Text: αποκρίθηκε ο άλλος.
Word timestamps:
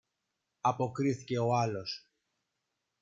αποκρίθηκε 0.61 1.37
ο 1.39 1.55
άλλος. 1.55 2.09